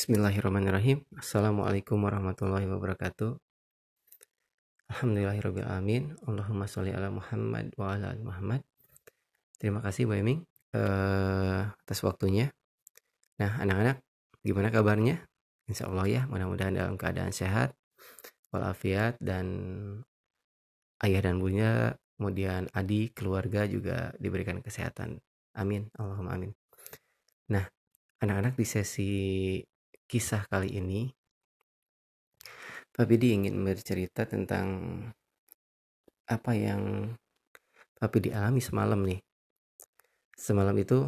[0.00, 1.04] Bismillahirrahmanirrahim.
[1.12, 3.36] Assalamualaikum warahmatullahi wabarakatuh.
[4.88, 6.16] Alhamdulillahirrahmanirrahim.
[6.24, 8.64] Allahumma sholli ala Muhammad wa ala ali Muhammad.
[9.60, 10.40] Terima kasih Bu Eming
[10.72, 12.48] uh, atas waktunya.
[13.44, 14.00] Nah, anak-anak,
[14.40, 15.20] gimana kabarnya?
[15.68, 17.76] Insya Allah ya, mudah-mudahan dalam keadaan sehat,
[18.56, 19.52] walafiat, dan
[21.04, 25.20] ayah dan bunya, kemudian adik, keluarga juga diberikan kesehatan.
[25.60, 25.92] Amin.
[26.00, 26.56] Allahumma amin.
[27.52, 27.68] Nah,
[28.24, 29.12] anak-anak di sesi
[30.10, 31.06] kisah kali ini
[32.90, 34.66] Pak Bidi ingin bercerita tentang
[36.26, 37.14] apa yang
[37.94, 39.22] Pak Bidi alami semalam nih.
[40.34, 41.06] Semalam itu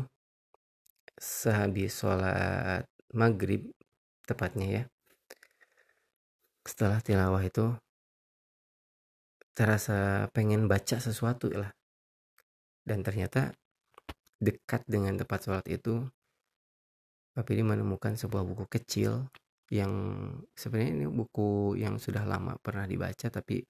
[1.18, 3.66] sehabis sholat maghrib
[4.22, 4.82] tepatnya ya.
[6.62, 7.74] Setelah tilawah itu
[9.52, 11.74] terasa pengen baca sesuatu lah.
[12.86, 13.50] Dan ternyata
[14.38, 16.06] dekat dengan tempat sholat itu
[17.32, 19.24] Pak Pidi menemukan sebuah buku kecil
[19.72, 19.92] yang
[20.52, 23.64] sebenarnya ini buku yang sudah lama pernah dibaca tapi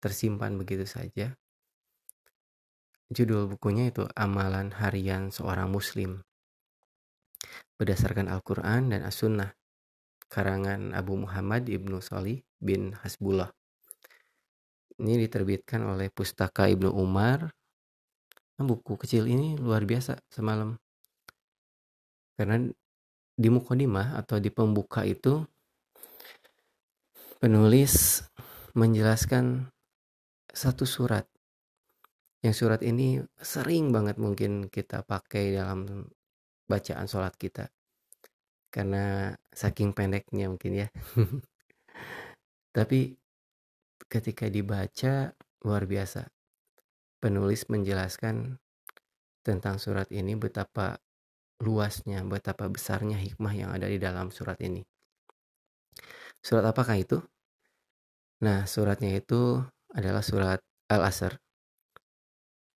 [0.00, 1.36] tersimpan begitu saja.
[3.12, 6.24] Judul bukunya itu Amalan Harian Seorang Muslim.
[7.76, 9.52] Berdasarkan Al-Quran dan As-Sunnah.
[10.32, 13.52] Karangan Abu Muhammad Ibnu Salih bin Hasbullah.
[14.96, 17.52] Ini diterbitkan oleh Pustaka Ibnu Umar.
[18.56, 20.80] Buku kecil ini luar biasa semalam
[22.36, 22.68] karena
[23.32, 25.40] di mukodimah atau di pembuka itu
[27.42, 28.22] penulis
[28.76, 29.66] menjelaskan
[30.52, 31.26] satu surat.
[32.42, 36.06] Yang surat ini sering banget mungkin kita pakai dalam
[36.66, 37.70] bacaan sholat kita.
[38.72, 40.88] Karena saking pendeknya mungkin ya.
[42.76, 43.14] Tapi
[44.08, 45.32] ketika dibaca
[45.64, 46.28] luar biasa.
[47.22, 48.58] Penulis menjelaskan
[49.46, 50.98] tentang surat ini betapa
[51.62, 54.82] luasnya, betapa besarnya hikmah yang ada di dalam surat ini.
[56.42, 57.22] Surat apakah itu?
[58.42, 59.62] Nah, suratnya itu
[59.94, 60.58] adalah surat
[60.90, 61.38] Al-Asr.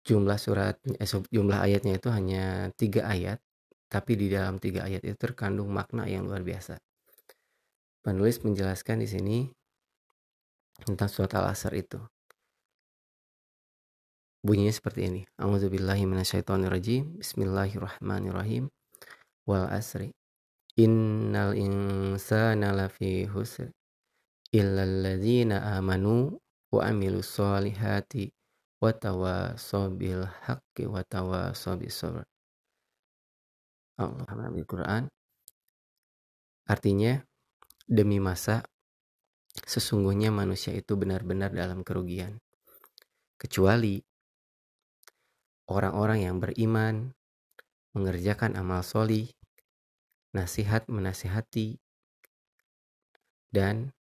[0.03, 3.39] Jumlah surat, eh, jumlah ayatnya itu hanya tiga ayat,
[3.87, 6.75] tapi di dalam tiga ayat itu terkandung makna yang luar biasa.
[8.03, 9.37] Penulis menjelaskan di sini
[10.83, 12.03] tentang surat Al-Asr itu.
[14.43, 15.21] Bunyinya seperti ini.
[15.39, 17.15] A'udzubillahi minasyaitonirrajim.
[17.15, 18.67] Bismillahirrahmanirrahim.
[19.47, 20.11] Wal asri.
[20.75, 23.71] Innal insana lafi husr.
[24.51, 26.35] Illa alladzina amanu
[26.75, 28.35] wa amilu solihati
[28.83, 32.27] wa tawasaw bil haqqi wa tawasaw bis sabr.
[33.95, 35.07] Allah Al-Quran.
[36.67, 37.15] Artinya,
[37.87, 38.59] demi masa,
[39.55, 42.43] sesungguhnya manusia itu benar-benar dalam kerugian.
[43.39, 44.03] Kecuali
[45.67, 47.15] orang-orang yang beriman,
[47.93, 49.31] mengerjakan amal soli,
[50.33, 51.77] nasihat menasihati,
[53.53, 53.93] dan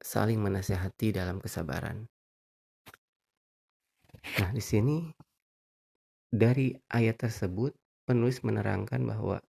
[0.00, 2.08] saling menasihati dalam kesabaran.
[4.40, 5.04] Nah, di sini
[6.28, 7.76] dari ayat tersebut
[8.08, 9.40] penulis menerangkan bahwa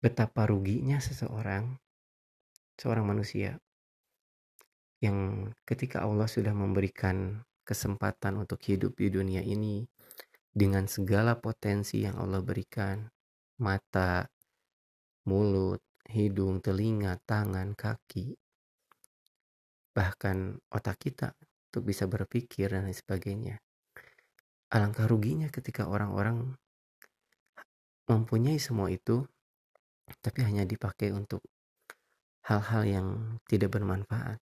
[0.00, 1.76] betapa ruginya seseorang,
[2.80, 3.60] seorang manusia
[5.04, 9.82] yang ketika Allah sudah memberikan kesempatan untuk hidup di dunia ini
[10.54, 13.02] dengan segala potensi yang Allah berikan,
[13.60, 14.24] mata,
[15.26, 18.38] mulut, hidung, telinga, tangan, kaki,
[19.90, 21.34] bahkan otak kita
[21.68, 23.56] untuk bisa berpikir dan lain sebagainya.
[24.70, 26.54] Alangkah ruginya ketika orang-orang
[28.06, 29.26] mempunyai semua itu,
[30.22, 31.42] tapi hanya dipakai untuk
[32.46, 33.08] hal-hal yang
[33.50, 34.38] tidak bermanfaat,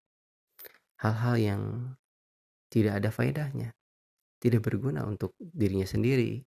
[1.01, 1.63] hal-hal yang
[2.75, 3.71] tidak ada faedahnya,
[4.43, 6.43] tidak berguna untuk dirinya sendiri,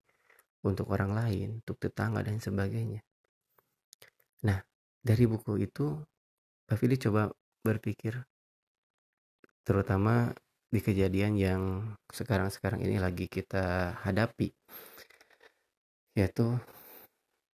[0.60, 3.00] untuk orang lain, untuk tetangga dan sebagainya.
[4.44, 4.60] Nah,
[5.00, 5.96] dari buku itu,
[6.68, 7.32] Pak Fili coba
[7.64, 8.20] berpikir,
[9.64, 10.36] terutama
[10.68, 11.62] di kejadian yang
[12.12, 14.52] sekarang-sekarang ini lagi kita hadapi,
[16.12, 16.60] yaitu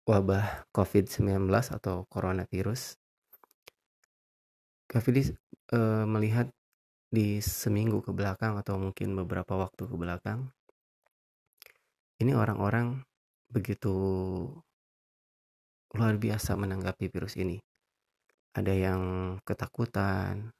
[0.07, 2.95] wabah COVID-19 atau coronavirus.
[4.87, 5.23] Kak Fili
[5.71, 6.51] e, melihat
[7.11, 10.47] di seminggu ke belakang atau mungkin beberapa waktu ke belakang
[12.23, 13.03] ini orang-orang
[13.51, 13.91] begitu
[15.91, 17.59] luar biasa menanggapi virus ini.
[18.55, 19.01] Ada yang
[19.43, 20.55] ketakutan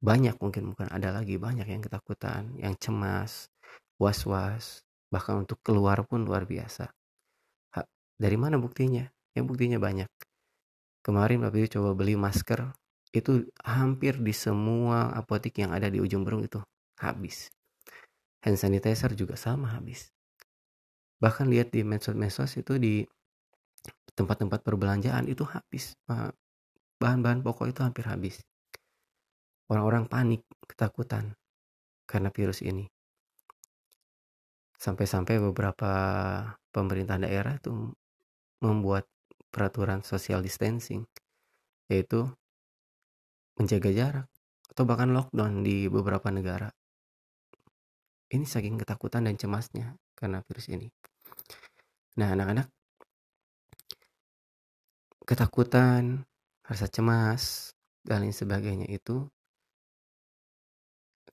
[0.00, 3.48] banyak mungkin bukan ada lagi banyak yang ketakutan yang cemas
[3.96, 6.88] was-was bahkan untuk keluar pun luar biasa.
[8.14, 9.04] Dari mana buktinya?
[9.34, 10.06] Ya buktinya banyak.
[11.02, 12.70] Kemarin Bapak coba beli masker
[13.14, 16.58] itu hampir di semua apotik yang ada di ujung berung itu
[16.98, 17.46] habis.
[18.42, 20.10] Hand sanitizer juga sama habis.
[21.22, 23.06] Bahkan lihat di medsos-medsos itu di
[24.14, 25.94] tempat-tempat perbelanjaan itu habis
[27.02, 28.38] bahan-bahan pokok itu hampir habis
[29.68, 31.34] orang-orang panik ketakutan
[32.06, 32.86] karena virus ini
[34.78, 35.92] sampai-sampai beberapa
[36.70, 37.72] pemerintah daerah itu
[38.62, 39.08] membuat
[39.50, 41.08] peraturan social distancing
[41.88, 42.28] yaitu
[43.58, 44.28] menjaga jarak
[44.70, 46.70] atau bahkan lockdown di beberapa negara.
[48.30, 50.90] Ini saking ketakutan dan cemasnya karena virus ini.
[52.18, 52.70] Nah, anak-anak
[55.24, 56.28] ketakutan,
[56.62, 57.72] rasa cemas,
[58.04, 59.24] dan lain sebagainya itu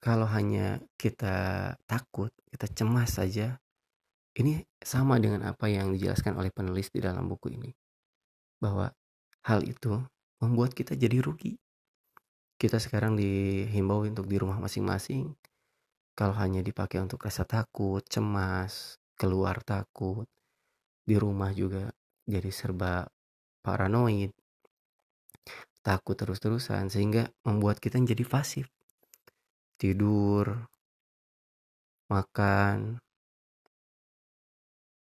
[0.02, 3.62] kalau hanya kita takut, kita cemas saja,
[4.34, 7.70] ini sama dengan apa yang dijelaskan oleh penulis di dalam buku ini.
[8.58, 8.90] Bahwa
[9.46, 10.02] hal itu
[10.42, 11.61] membuat kita jadi rugi.
[12.62, 15.34] Kita sekarang dihimbau untuk di rumah masing-masing.
[16.14, 20.30] Kalau hanya dipakai untuk rasa takut, cemas, keluar takut,
[21.02, 21.90] di rumah juga
[22.30, 23.10] jadi serba
[23.66, 24.30] paranoid,
[25.82, 28.70] takut terus-terusan sehingga membuat kita jadi pasif
[29.82, 30.70] tidur,
[32.06, 33.02] makan,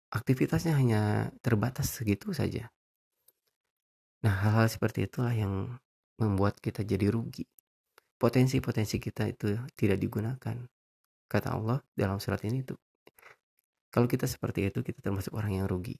[0.09, 2.73] aktivitasnya hanya terbatas segitu saja.
[4.25, 5.77] Nah, hal-hal seperti itulah yang
[6.21, 7.45] membuat kita jadi rugi.
[8.15, 10.55] Potensi-potensi kita itu tidak digunakan.
[11.27, 12.75] Kata Allah dalam surat ini itu.
[13.91, 15.95] Kalau kita seperti itu, kita termasuk orang yang rugi.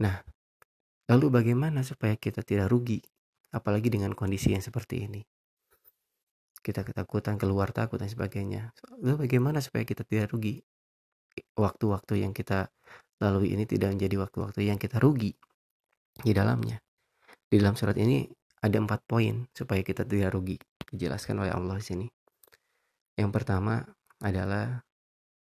[0.00, 0.20] Nah,
[1.08, 3.00] lalu bagaimana supaya kita tidak rugi?
[3.52, 5.24] Apalagi dengan kondisi yang seperti ini
[6.66, 10.66] kita ketakutan keluar takut dan sebagainya lalu bagaimana supaya kita tidak rugi
[11.54, 12.74] waktu-waktu yang kita
[13.22, 15.38] lalui ini tidak menjadi waktu-waktu yang kita rugi
[16.26, 16.82] di dalamnya
[17.46, 18.26] di dalam surat ini
[18.62, 20.56] ada empat poin supaya kita tidak rugi
[20.90, 22.06] dijelaskan oleh Allah di sini
[23.18, 23.82] yang pertama
[24.22, 24.82] adalah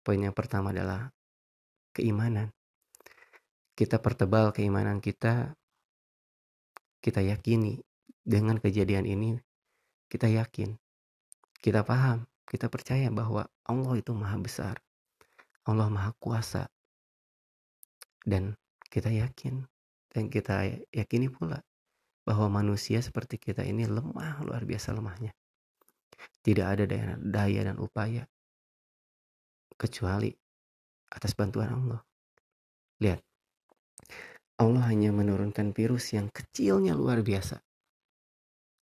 [0.03, 1.12] poin yang pertama adalah
[1.95, 2.51] keimanan
[3.75, 5.56] kita pertebal keimanan kita
[7.00, 7.80] kita yakini
[8.25, 9.38] dengan kejadian ini
[10.09, 10.75] kita yakin
[11.65, 14.77] kita paham, kita percaya bahwa Allah itu maha besar.
[15.65, 16.69] Allah maha kuasa.
[18.21, 18.53] Dan
[18.94, 19.65] kita yakin
[20.13, 20.62] dan kita
[20.94, 21.65] yakini pula
[22.25, 25.31] bahwa manusia seperti kita ini lemah, luar biasa lemahnya.
[26.42, 28.25] Tidak ada daya, daya dan upaya
[29.77, 30.33] kecuali
[31.13, 32.01] atas bantuan Allah.
[33.00, 33.22] Lihat,
[34.57, 37.62] Allah hanya menurunkan virus yang kecilnya luar biasa.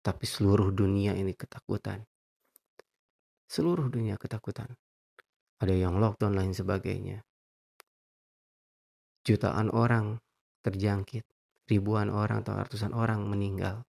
[0.03, 2.03] Tapi seluruh dunia ini ketakutan
[3.53, 4.73] seluruh dunia ketakutan.
[5.61, 7.21] Ada yang lockdown lain sebagainya.
[9.21, 10.17] Jutaan orang
[10.65, 11.21] terjangkit,
[11.73, 13.81] ribuan orang atau ratusan orang meninggal.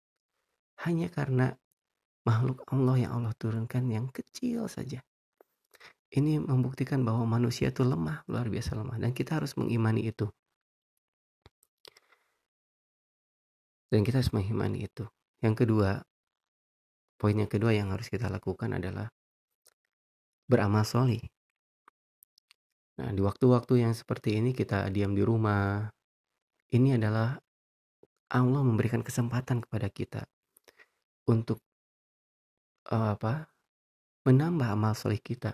[0.81, 1.52] Hanya karena
[2.25, 5.04] makhluk Allah yang Allah turunkan yang kecil saja.
[6.14, 8.96] Ini membuktikan bahwa manusia itu lemah, luar biasa lemah.
[8.96, 10.31] Dan kita harus mengimani itu.
[13.92, 15.04] Dan kita harus mengimani itu.
[15.44, 16.00] Yang kedua,
[17.20, 19.10] poin yang kedua yang harus kita lakukan adalah
[20.46, 21.20] beramal soleh.
[22.94, 25.90] Nah, di waktu-waktu yang seperti ini kita diam di rumah.
[26.70, 27.34] Ini adalah
[28.32, 30.23] Allah memberikan kesempatan kepada kita
[31.29, 31.61] untuk
[32.88, 33.49] uh, apa?
[34.25, 35.53] menambah amal soleh kita.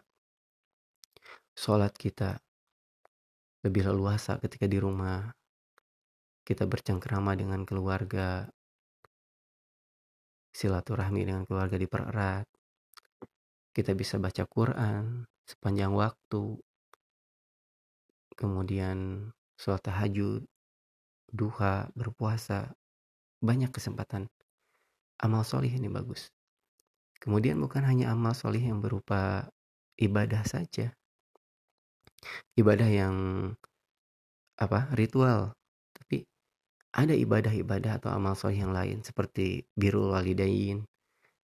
[1.59, 2.39] Sholat kita
[3.67, 5.35] lebih leluasa ketika di rumah.
[6.47, 8.47] Kita bercengkrama dengan keluarga.
[10.55, 12.47] Silaturahmi dengan keluarga dipererat
[13.71, 16.59] kita bisa baca Quran sepanjang waktu
[18.35, 20.43] kemudian sholat tahajud
[21.31, 22.71] duha berpuasa
[23.41, 24.29] banyak kesempatan.
[25.21, 26.33] Amal solih ini bagus.
[27.21, 29.53] Kemudian bukan hanya amal solih yang berupa
[30.01, 30.93] ibadah saja.
[32.57, 33.17] Ibadah yang
[34.61, 35.53] apa ritual.
[35.93, 36.25] Tapi
[36.97, 40.85] ada ibadah-ibadah atau amal solih yang lain seperti birul walidain.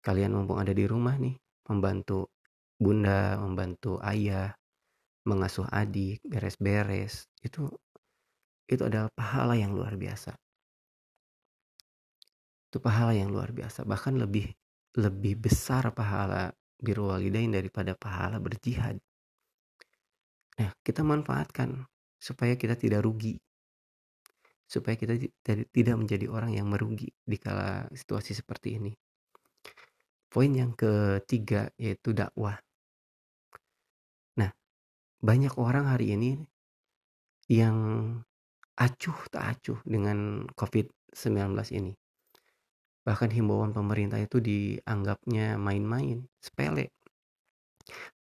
[0.04, 1.36] Kalian mumpung ada di rumah nih
[1.72, 2.28] membantu
[2.76, 4.52] bunda, membantu ayah,
[5.24, 7.72] mengasuh adik, beres-beres, itu
[8.76, 10.34] itu adalah pahala yang luar biasa.
[12.70, 14.50] Itu pahala yang luar biasa, bahkan lebih
[14.98, 18.98] lebih besar pahala biru walidain daripada pahala berjihad.
[20.60, 21.82] Nah, kita manfaatkan
[22.22, 23.40] supaya kita tidak rugi.
[24.70, 25.18] Supaya kita
[25.70, 28.94] tidak menjadi orang yang merugi di kala situasi seperti ini.
[30.30, 32.58] Poin yang ketiga yaitu dakwah.
[34.38, 34.50] Nah,
[35.22, 36.42] banyak orang hari ini
[37.50, 37.78] yang
[38.78, 41.94] acuh tak acuh dengan COVID-19 ini.
[43.04, 46.96] Bahkan himbauan pemerintah itu dianggapnya main-main, sepele.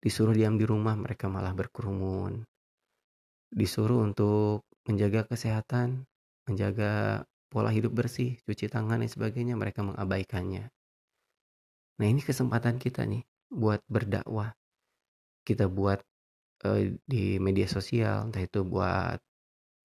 [0.03, 2.43] Disuruh diam di rumah, mereka malah berkerumun.
[3.47, 6.03] Disuruh untuk menjaga kesehatan,
[6.43, 10.67] menjaga pola hidup bersih, cuci tangan dan sebagainya, mereka mengabaikannya.
[12.01, 14.51] Nah ini kesempatan kita nih buat berdakwah.
[15.47, 16.03] Kita buat
[16.67, 19.23] uh, di media sosial, entah itu buat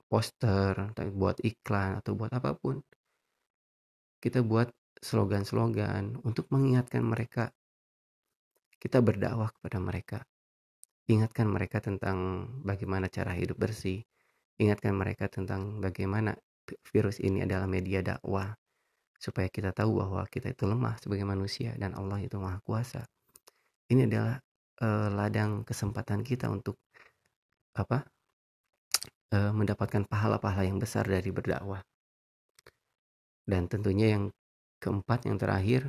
[0.09, 0.75] poster,
[1.15, 2.81] buat iklan atau buat apa pun.
[4.19, 7.55] Kita buat slogan-slogan untuk mengingatkan mereka.
[8.81, 10.19] Kita berdakwah kepada mereka.
[11.09, 14.03] Ingatkan mereka tentang bagaimana cara hidup bersih.
[14.59, 16.35] Ingatkan mereka tentang bagaimana
[16.91, 18.53] virus ini adalah media dakwah
[19.19, 23.03] supaya kita tahu bahwa kita itu lemah sebagai manusia dan Allah itu maha kuasa.
[23.91, 24.39] Ini adalah
[24.83, 26.79] uh, ladang kesempatan kita untuk
[27.75, 28.07] apa?
[29.29, 31.85] Uh, mendapatkan pahala-pahala yang besar dari berdakwah.
[33.45, 34.33] Dan tentunya yang
[34.81, 35.85] keempat yang terakhir,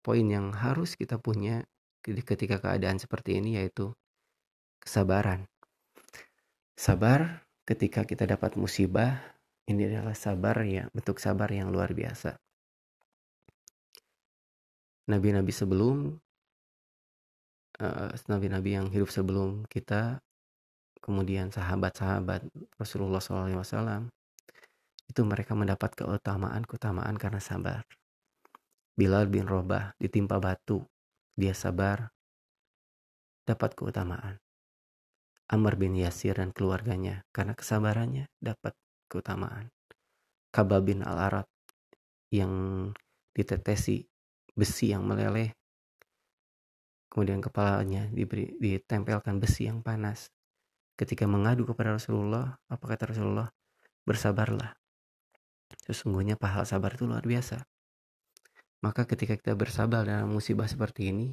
[0.00, 1.68] poin yang harus kita punya
[2.00, 3.92] ketika keadaan seperti ini yaitu
[4.80, 5.44] kesabaran.
[6.80, 9.20] Sabar ketika kita dapat musibah,
[9.68, 12.40] ini adalah sabar ya, bentuk sabar yang luar biasa
[15.08, 16.20] nabi-nabi sebelum
[17.80, 20.20] uh, nabi-nabi yang hidup sebelum kita
[21.00, 24.10] kemudian sahabat-sahabat Rasulullah SAW
[25.08, 27.82] itu mereka mendapat keutamaan keutamaan karena sabar
[28.98, 30.84] Bilal bin Robah ditimpa batu
[31.38, 32.10] dia sabar
[33.46, 34.36] dapat keutamaan
[35.48, 38.76] Amr bin Yasir dan keluarganya karena kesabarannya dapat
[39.08, 39.72] keutamaan
[40.48, 41.44] Kabab bin Al-Arad
[42.32, 42.52] yang
[43.36, 44.04] ditetesi
[44.56, 45.52] besi yang meleleh.
[47.08, 50.32] Kemudian kepalanya diberi, ditempelkan besi yang panas.
[50.98, 53.46] Ketika mengadu kepada Rasulullah, apa kata Rasulullah?
[54.02, 54.74] Bersabarlah.
[55.86, 57.62] Sesungguhnya pahala sabar itu luar biasa.
[58.82, 61.28] Maka ketika kita bersabar dalam musibah seperti ini,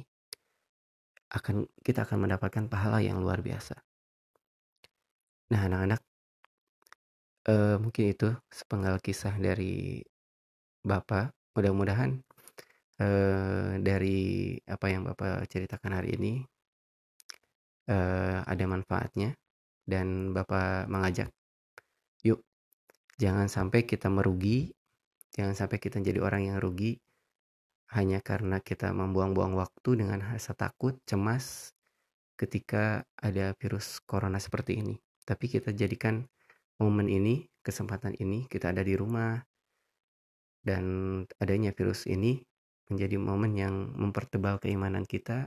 [1.34, 3.74] akan kita akan mendapatkan pahala yang luar biasa.
[5.50, 5.98] Nah, anak-anak,
[7.50, 9.98] uh, mungkin itu sepenggal kisah dari
[10.86, 11.34] Bapak.
[11.58, 12.22] Mudah-mudahan
[13.02, 16.32] uh, dari apa yang Bapak ceritakan hari ini
[17.90, 19.34] uh, ada manfaatnya
[19.86, 21.30] dan Bapak mengajak
[22.26, 22.42] yuk
[23.16, 24.74] jangan sampai kita merugi
[25.32, 26.98] jangan sampai kita jadi orang yang rugi
[27.94, 31.70] hanya karena kita membuang-buang waktu dengan rasa takut, cemas
[32.34, 34.98] ketika ada virus corona seperti ini.
[35.22, 36.26] Tapi kita jadikan
[36.82, 39.38] momen ini, kesempatan ini, kita ada di rumah,
[40.66, 40.84] dan
[41.38, 42.42] adanya virus ini
[42.90, 45.46] menjadi momen yang mempertebal keimanan kita,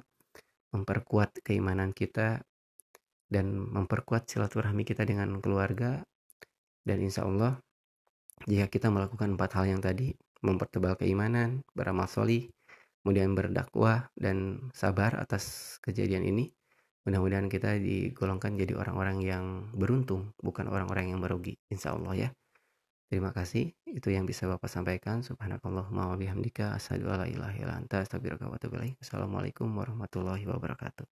[0.71, 2.39] memperkuat keimanan kita,
[3.29, 6.01] dan memperkuat silaturahmi kita dengan keluarga.
[6.81, 7.61] Dan insya Allah,
[8.49, 12.49] jika kita melakukan empat hal yang tadi, mempertebal keimanan, beramal solih,
[13.05, 16.49] kemudian berdakwah, dan sabar atas kejadian ini,
[17.05, 19.45] mudah-mudahan kita digolongkan jadi orang-orang yang
[19.77, 21.55] beruntung, bukan orang-orang yang merugi.
[21.69, 22.29] Insya Allah ya.
[23.09, 23.73] Terima kasih.
[23.89, 25.25] Itu yang bisa Bapak sampaikan.
[25.25, 27.49] Subhanakallahumma wa bihamdika asyhadu an la
[29.81, 31.18] warahmatullahi wabarakatuh.